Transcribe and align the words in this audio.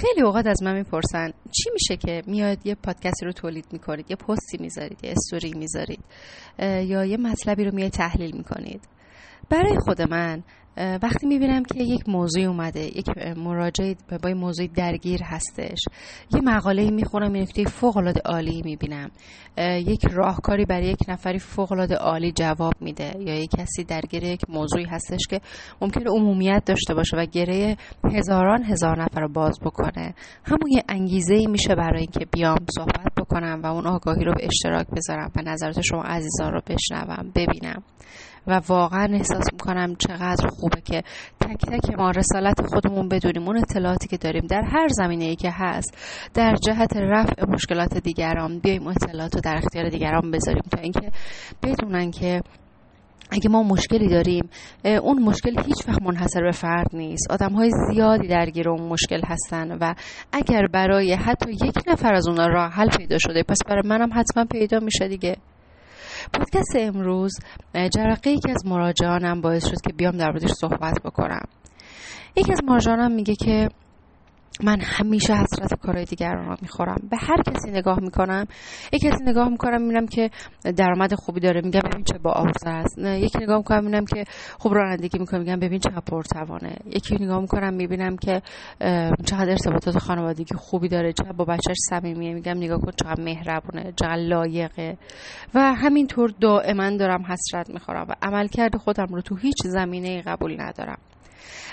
خیلی 0.00 0.22
اوقات 0.22 0.46
از 0.46 0.62
من 0.62 0.76
می‌پرسن 0.76 1.28
چی 1.28 1.70
میشه 1.72 1.96
که 1.96 2.22
میاد 2.26 2.66
یه 2.66 2.74
پادکستی 2.74 3.26
رو 3.26 3.32
تولید 3.32 3.66
می‌کنید 3.72 4.10
یه 4.10 4.16
پستی 4.16 4.58
می‌ذارید 4.60 5.04
یه 5.04 5.10
استوری 5.10 5.52
می‌ذارید 5.52 6.04
یا 6.58 7.04
یه 7.04 7.16
مطلبی 7.16 7.64
رو 7.64 7.74
میاد 7.74 7.90
تحلیل 7.90 8.36
می‌کنید؟ 8.36 8.80
برای 9.50 9.78
خود 9.78 10.02
من 10.02 10.42
وقتی 11.02 11.26
می‌بینم 11.26 11.62
که 11.62 11.82
یک 11.82 12.08
موضوع 12.08 12.42
اومده 12.44 12.80
یک 12.80 13.08
مراجعه 13.36 13.96
با 14.22 14.30
موضوع 14.30 14.66
درگیر 14.66 15.22
هستش 15.22 15.78
یه 16.34 16.40
مقاله 16.40 16.90
می‌خونم 16.90 17.34
یه 17.34 17.42
نکته 17.42 17.64
فوق 17.64 17.96
العاده 17.96 18.20
عالی 18.24 18.62
می‌بینم. 18.64 19.10
یک 19.86 20.06
راهکاری 20.12 20.64
برای 20.64 20.86
یک 20.86 20.98
نفری 21.08 21.38
فوق 21.38 21.72
العاده 21.72 21.94
عالی 21.94 22.32
جواب 22.32 22.74
میده 22.80 23.12
یا 23.20 23.34
یک 23.34 23.50
کسی 23.58 23.84
درگیر 23.84 24.24
یک 24.24 24.40
موضوعی 24.48 24.84
هستش 24.84 25.26
که 25.30 25.40
ممکن 25.80 26.08
عمومیت 26.08 26.62
داشته 26.66 26.94
باشه 26.94 27.16
و 27.16 27.26
گره 27.26 27.76
هزاران 28.14 28.64
هزار 28.64 29.02
نفر 29.02 29.20
رو 29.20 29.28
باز 29.28 29.60
بکنه. 29.60 30.14
همون 30.44 30.70
یه 30.70 30.82
انگیزه 30.88 31.34
ای 31.34 31.46
میشه 31.46 31.74
برای 31.74 32.00
اینکه 32.00 32.26
بیام 32.32 32.58
صحبت 32.76 33.12
بکنم 33.30 33.60
و 33.62 33.66
اون 33.66 33.86
آگاهی 33.86 34.24
رو 34.24 34.32
به 34.32 34.46
اشتراک 34.46 34.86
بذارم 34.96 35.30
و 35.36 35.42
نظرات 35.42 35.80
شما 35.80 36.02
عزیزان 36.02 36.52
رو 36.52 36.60
بشنوم 36.66 37.32
ببینم. 37.34 37.82
و 38.46 38.60
واقعا 38.68 39.08
احساس 39.14 39.44
می‌کنم 39.52 39.94
چقدر 39.94 40.48
خوبه 40.48 40.80
که 40.80 41.02
تک 41.40 41.66
تک 41.66 41.98
ما 41.98 42.10
رسالت 42.10 42.66
خودمون 42.66 43.08
بدونیم 43.08 43.48
اون 43.48 43.56
اطلاعاتی 43.56 44.08
که 44.08 44.16
داریم 44.16 44.46
در 44.46 44.62
هر 44.62 44.88
زمینه 44.88 45.24
ای 45.24 45.36
که 45.36 45.50
هست 45.50 45.98
در 46.34 46.54
جهت 46.54 46.96
رفع 46.96 47.44
مشکلات 47.48 47.98
دیگران 47.98 48.58
بیایم 48.58 48.86
اطلاعات 48.86 49.34
رو 49.34 49.40
در 49.40 49.56
اختیار 49.56 49.88
دیگران 49.88 50.30
بذاریم 50.30 50.62
تا 50.70 50.80
اینکه 50.80 51.10
بدونن 51.62 52.10
که 52.10 52.42
اگه 53.30 53.48
ما 53.48 53.62
مشکلی 53.62 54.08
داریم 54.08 54.48
اون 54.84 55.22
مشکل 55.22 55.62
هیچ 55.66 55.88
وقت 55.88 56.02
منحصر 56.02 56.42
به 56.42 56.50
فرد 56.50 56.90
نیست. 56.92 57.30
آدم 57.30 57.52
های 57.52 57.70
زیادی 57.92 58.28
درگیر 58.28 58.68
اون 58.68 58.88
مشکل 58.88 59.20
هستن 59.26 59.78
و 59.80 59.94
اگر 60.32 60.66
برای 60.66 61.14
حتی 61.14 61.50
یک 61.50 61.82
نفر 61.86 62.14
از 62.14 62.28
اونها 62.28 62.46
راه 62.46 62.72
حل 62.72 62.88
پیدا 62.88 63.18
شده 63.18 63.42
پس 63.42 63.58
برای 63.68 63.82
منم 63.84 64.10
حتما 64.14 64.44
پیدا 64.44 64.78
میشه 64.78 65.08
دیگه. 65.08 65.36
پادکست 66.32 66.76
امروز 66.76 67.32
جرقه 67.74 68.30
یکی 68.30 68.50
از 68.50 68.66
مراجعانم 68.66 69.40
باعث 69.40 69.66
شد 69.66 69.80
که 69.86 69.92
بیام 69.92 70.16
در 70.16 70.38
صحبت 70.60 71.02
بکنم. 71.04 71.44
یکی 72.36 72.52
از 72.52 72.60
مراجعانم 72.64 73.12
میگه 73.12 73.34
که 73.34 73.68
من 74.64 74.80
همیشه 74.80 75.34
حسرت 75.34 75.74
کارهای 75.74 76.04
دیگران 76.04 76.48
رو 76.48 76.56
می‌خورم. 76.62 77.02
به 77.10 77.16
هر 77.16 77.42
کسی 77.42 77.70
نگاه 77.70 78.00
می‌کنم. 78.00 78.46
یک 78.92 79.02
کسی 79.02 79.24
نگاه 79.24 79.48
می‌کنم 79.48 79.82
می‌بینم 79.82 80.06
که 80.06 80.30
درآمد 80.76 81.14
خوبی 81.14 81.40
داره 81.40 81.60
میگم 81.60 81.80
ببین 81.80 82.04
چه 82.04 82.18
با 82.18 82.32
آوزه 82.32 82.68
است. 82.68 82.98
یکی 82.98 83.38
نگاه 83.38 83.56
می‌کنم 83.56 83.84
می‌بینم 83.84 84.04
که 84.04 84.24
خوب 84.58 84.74
رانندگی 84.74 85.18
می‌کنه 85.18 85.40
میگم 85.40 85.58
ببین 85.60 85.78
چه 85.78 85.90
پرتوانه. 85.90 86.76
یکی 86.86 87.14
نگاه 87.14 87.40
می‌کنم 87.40 87.74
می‌بینم 87.74 88.16
که 88.16 88.42
چقدر 89.26 89.50
ارتباطات 89.50 89.98
خانوادگی 89.98 90.54
خوبی 90.54 90.88
داره 90.88 91.12
چه 91.12 91.32
با 91.32 91.44
بچهش 91.44 91.76
صمیمیه. 91.90 92.34
میگم 92.34 92.56
نگاه 92.56 92.80
کن 92.80 92.92
چقدر 93.02 93.24
مهربونه 93.24 93.92
چقدر 93.96 94.16
لایقه. 94.16 94.98
و 95.54 95.74
همینطور 95.74 96.32
دائما 96.40 96.90
دارم 96.90 97.22
حسرت 97.22 97.70
می‌خورم 97.70 98.06
و 98.08 98.14
عملکرد 98.22 98.76
خودم 98.76 99.06
رو 99.10 99.20
تو 99.20 99.36
هیچ 99.36 99.56
زمینه 99.64 100.22
قبول 100.22 100.60
ندارم. 100.60 100.98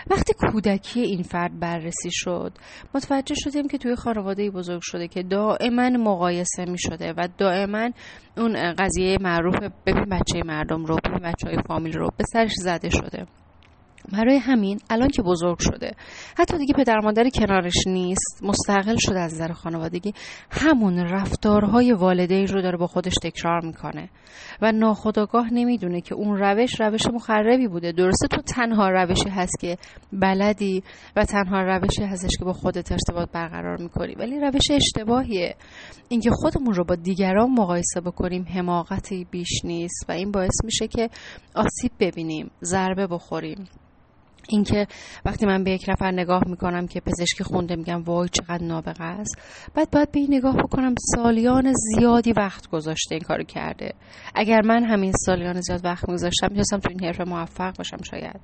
وقتی 0.10 0.34
کودکی 0.38 1.02
این 1.02 1.24
فرد 1.24 1.60
بررسی 1.60 2.10
شد 2.12 2.54
متوجه 2.96 3.36
شدیم 3.36 3.68
که 3.68 3.78
توی 3.78 3.96
خانواده 3.96 4.50
بزرگ 4.52 4.82
شده 4.84 5.08
که 5.08 5.24
دائما 5.24 5.90
مقایسه 5.90 6.66
می 6.66 6.80
شده 6.80 7.14
و 7.18 7.28
دائما 7.38 7.90
اون 8.38 8.74
قضیه 8.74 9.18
معروف 9.22 9.56
ببین 9.86 10.06
بچه 10.06 10.44
مردم 10.46 10.86
رو 10.86 10.96
ببین 11.06 11.20
بچه 11.20 11.48
های 11.48 11.58
فامیل 11.68 11.98
رو 11.98 12.10
به 12.18 12.24
سرش 12.34 12.54
زده 12.56 12.90
شده. 12.90 13.26
برای 14.14 14.38
همین 14.38 14.80
الان 14.90 15.10
که 15.10 15.22
بزرگ 15.22 15.58
شده. 15.60 15.92
حتی 16.38 16.58
دیگه 16.58 16.74
پدر 16.74 17.00
مادر 17.00 17.30
کنارش 17.30 17.88
نیست 17.88 18.44
مستقل 18.44 18.96
شده 19.00 19.20
از 19.20 19.34
نظر 19.34 19.52
خانوادگی. 19.52 20.14
همون 20.52 21.00
رفتارهای 21.00 21.94
والدین 21.94 22.48
رو 22.48 22.62
داره 22.62 22.78
با 22.78 22.88
خودش 22.88 23.14
تکرار 23.22 23.66
می‌کنه. 23.66 24.10
و 24.62 24.72
ناخداگاه 24.72 25.54
نمی‌دونه 25.54 26.02
که 26.02 26.16
اون 26.16 26.38
روش 26.38 26.82
روش 26.82 27.08
مخربی 27.14 27.68
بوده. 27.68 27.92
درسته 27.92 28.28
تو 28.28 28.42
تنها 28.42 28.90
روشی 28.90 29.30
هست 29.30 29.60
که 29.60 29.78
بلدی 30.14 30.84
و 31.16 31.26
تنها 31.26 31.62
روشی 31.62 32.04
هستش 32.04 32.38
که 32.40 32.46
با 32.46 32.54
خودت 32.54 32.92
ارتباط 32.92 33.30
برقرار 33.32 33.82
می‌کنی. 33.82 34.16
ولی 34.16 34.40
روش 34.40 34.72
اشتباهیه. 34.72 35.56
اینکه 36.10 36.30
خودمون 36.32 36.74
رو 36.74 36.84
با 36.84 36.96
دیگران 36.96 37.52
مقایسه 37.52 38.02
بکنیم 38.02 38.46
حماقتی 38.56 39.28
بیش 39.32 39.66
نیست 39.66 40.06
و 40.10 40.12
این 40.12 40.32
باعث 40.32 40.64
میشه 40.64 40.88
که 40.88 41.10
آسیب 41.56 41.92
ببینیم 42.00 42.52
ضربه 42.64 43.08
بخوریم. 43.08 43.66
اینکه 44.50 44.88
وقتی 45.26 45.46
من 45.46 45.64
به 45.64 45.72
یک 45.72 45.86
نفر 45.88 46.12
نگاه 46.12 46.44
می‌کنم 46.48 46.88
که 46.88 47.00
پزشکی 47.00 47.44
خونده 47.44 47.76
میگم 47.76 48.04
وای 48.04 48.30
چقدر 48.30 48.64
نابغه 48.64 49.04
است. 49.04 49.38
بعد 49.76 49.92
باید 49.92 50.12
به 50.12 50.20
این 50.20 50.34
نگاه 50.34 50.56
بکنم 50.58 50.96
سالیان 51.16 51.74
زیادی 51.74 52.32
وقت 52.32 52.68
گذاشته 52.68 53.16
این 53.16 53.24
کارو 53.24 53.44
کرده. 53.44 53.94
اگر 54.36 54.62
من 54.62 54.84
همین 54.84 55.12
سالیان 55.26 55.62
زیاد 55.62 55.86
وقت 55.86 56.10
میگذاشتم 56.10 56.48
می‌تونستم 56.48 56.80
تو 56.80 56.90
این 56.90 57.04
حرفه 57.04 57.24
موفق 57.24 57.78
باشم 57.78 57.98
شاید. 58.12 58.40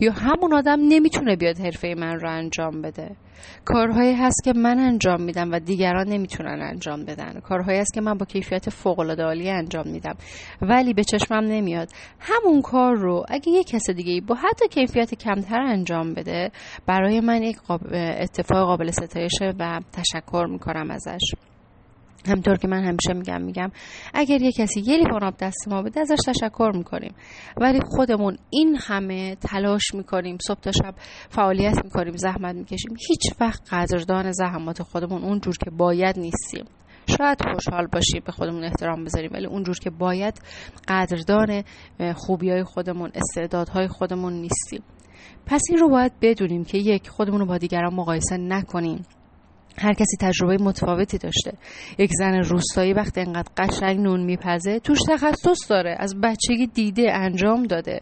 یا 0.00 0.12
همون 0.12 0.54
آدم 0.54 0.78
نمی‌تونه 0.88 1.36
بیاد 1.36 1.58
حرفه 1.58 1.94
من 1.98 2.20
رو 2.20 2.30
انجام 2.30 2.82
بده. 2.82 3.16
کارهایی 3.64 4.14
هست 4.14 4.44
که 4.44 4.52
من 4.52 4.78
انجام 4.78 5.22
میدم 5.22 5.52
و 5.52 5.58
دیگران 5.58 6.08
نمی‌تونن 6.08 6.62
انجام 6.62 7.04
بدن. 7.04 7.40
کارهایی 7.40 7.78
هست 7.78 7.94
که 7.94 8.00
من 8.00 8.14
با 8.18 8.26
کیفیت 8.26 8.70
فوق 8.70 8.98
العاده 8.98 9.52
انجام 9.52 9.88
میدم. 9.88 10.14
ولی 10.62 10.94
به 10.94 11.04
چشمم 11.04 11.44
نمیاد. 11.44 11.88
همون 12.20 12.62
کار 12.62 12.94
رو 12.94 13.24
اگه 13.28 13.52
یک 13.52 13.66
کس 13.66 13.90
دیگه 13.90 14.20
با 14.20 14.34
حتی 14.34 14.68
کیفیت 14.68 15.14
کمتر 15.44 15.62
انجام 15.62 16.14
بده 16.14 16.50
برای 16.86 17.20
من 17.20 17.42
یک 17.42 17.56
اتفاق 17.92 18.66
قابل 18.66 18.90
ستایشه 18.90 19.54
و 19.58 19.80
تشکر 19.92 20.46
می‌کنم 20.50 20.90
ازش. 20.90 21.34
همطور 22.26 22.56
که 22.56 22.68
من 22.68 22.84
همیشه 22.84 23.12
میگم 23.12 23.42
میگم 23.42 23.70
اگر 24.14 24.42
یه 24.42 24.52
کسی 24.52 24.80
یه 24.80 24.96
لیوان 24.96 25.24
آب 25.24 25.34
دست 25.40 25.68
ما 25.68 25.82
بده 25.82 26.00
ازش 26.00 26.18
تشکر 26.26 26.72
می‌کنیم. 26.74 27.14
ولی 27.56 27.80
خودمون 27.86 28.36
این 28.50 28.76
همه 28.80 29.34
تلاش 29.34 29.94
می‌کنیم 29.94 30.38
صبح 30.46 30.60
تا 30.60 30.72
شب 30.72 30.94
فعالیت 31.28 31.84
می‌کنیم 31.84 32.16
زحمت 32.16 32.54
می‌کشیم. 32.54 32.96
هیچ 33.08 33.32
وقت 33.40 33.74
قدردان 33.74 34.32
زحمات 34.32 34.82
خودمون 34.82 35.22
اونجور 35.22 35.54
که 35.64 35.70
باید 35.70 36.18
نیستیم. 36.18 36.64
شاید 37.18 37.38
خوشحال 37.52 37.86
باشیم 37.86 38.22
به 38.26 38.32
خودمون 38.32 38.64
احترام 38.64 39.04
بذاریم 39.04 39.30
ولی 39.34 39.46
اونجور 39.46 39.76
که 39.78 39.90
باید 39.90 40.40
قدردان 40.88 41.64
خوبی 42.14 42.50
های 42.50 42.64
خودمون 42.64 43.10
استعدادهای 43.14 43.88
خودمون 43.88 44.32
نیستیم. 44.32 44.82
پس 45.46 45.62
این 45.70 45.78
رو 45.78 45.88
باید 45.88 46.12
بدونیم 46.22 46.64
که 46.64 46.78
یک 46.78 47.08
خودمون 47.08 47.40
رو 47.40 47.46
با 47.46 47.58
دیگران 47.58 47.94
مقایسه 47.94 48.36
نکنیم. 48.36 49.06
هر 49.78 49.92
کسی 49.92 50.16
تجربه 50.20 50.56
متفاوتی 50.56 51.18
داشته. 51.18 51.52
یک 51.98 52.10
زن 52.18 52.34
روستایی 52.34 52.92
وقتی 52.92 53.20
انقدر 53.20 53.50
قشنگ 53.56 54.00
نون 54.00 54.24
میپزه 54.24 54.78
توش 54.80 54.98
تخصص 55.08 55.70
داره 55.70 55.96
از 55.98 56.20
بچگی 56.20 56.66
دیده 56.66 57.12
انجام 57.12 57.62
داده. 57.62 58.00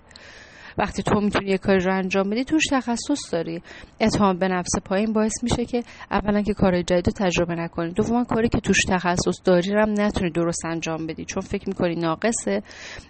وقتی 0.78 1.02
تو 1.02 1.20
می‌تونی 1.20 1.50
یه 1.50 1.58
کاری 1.58 1.80
رو 1.80 1.94
انجام 1.94 2.30
بدی 2.30 2.44
توش 2.44 2.62
تخصص 2.70 3.32
داری. 3.32 3.62
اتهام 4.00 4.38
به 4.38 4.48
نفس 4.48 4.70
پایین 4.84 5.12
باعث 5.12 5.32
میشه 5.42 5.64
که 5.64 5.82
اولا 6.10 6.42
که 6.42 6.54
کار 6.54 6.82
جدید 6.82 7.06
رو 7.06 7.12
تجربه 7.26 7.54
نکنی 7.54 7.92
دوما 7.92 8.24
کاری 8.24 8.48
که 8.48 8.60
توش 8.60 8.76
تخصص 8.88 9.36
داری 9.44 9.72
رو 9.72 9.82
هم 9.82 9.94
نتونی 10.00 10.30
درست 10.30 10.64
انجام 10.64 11.06
بدی 11.06 11.24
چون 11.24 11.42
فکر 11.42 11.68
می‌کنی 11.68 11.94
ناقصه 11.94 12.62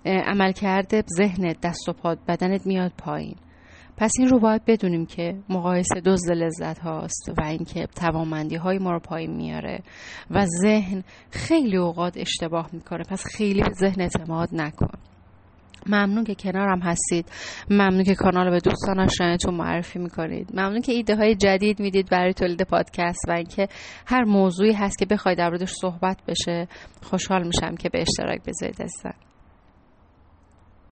عمل 0.07 0.53
کرده 0.53 1.05
ذهنت 1.17 1.61
دست 1.61 1.89
و 1.89 1.93
پاد 1.93 2.19
بدنت 2.29 2.67
میاد 2.67 2.93
پایین. 2.99 3.37
پس 3.97 4.12
این 4.19 4.28
رو 4.28 4.38
باید 4.38 4.64
بدونیم 4.66 5.06
که 5.06 5.34
مقایسه 5.48 6.00
دزد 6.00 6.32
لذت 6.32 6.78
هاست 6.78 7.32
و 7.38 7.42
اینکه 7.44 7.86
توانمندی 7.86 8.56
های 8.56 8.78
ما 8.78 8.91
رو 8.91 8.98
پایین 8.98 9.36
میاره 9.36 9.82
و 10.30 10.47
ذهن 10.62 11.04
خیلی 11.30 11.76
اوقات 11.76 12.16
اشتباه 12.16 12.69
می‌کنه. 12.72 13.04
پس 13.10 13.25
خیلی 13.26 13.62
به 13.62 13.70
ذهن 13.80 14.00
اعتماد 14.00 14.48
نکن. 14.53 14.98
ممنون 15.86 16.25
که 16.25 16.34
کنارم 16.34 16.80
هستید. 16.80 17.26
ممنون 17.70 18.04
که 18.04 18.14
کانال 18.14 18.50
به 18.50 18.58
دوستان 18.58 19.00
آشنایتون 19.00 19.54
معرفی 19.54 19.98
می‌کنید. 19.98 20.50
ممنون 20.53 20.80
که 20.80 20.92
ایده 20.92 21.16
های 21.16 21.34
جدید 21.34 21.80
می‌دید 21.80 22.10
برای 22.10 22.32
تولید 22.32 22.62
پادکست 22.62 23.28
و 23.28 23.33
اینکه 23.33 23.68
هر 24.06 24.24
موضوعی 24.24 24.72
هست 24.72 24.98
که 24.98 25.06
بخواید 25.06 25.38
در 25.38 25.66
صحبت 25.66 26.18
بشه 26.28 26.68
خوشحال 27.03 27.47
میشم 27.47 27.77
که 27.77 27.88
به 27.88 28.00
اشتراک 28.00 28.41
بذارید 28.47 28.80
هستن 28.80 29.15